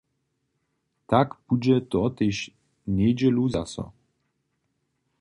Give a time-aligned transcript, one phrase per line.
[1.11, 2.37] Tak budźe to tež
[2.95, 3.85] njedźelu zaso.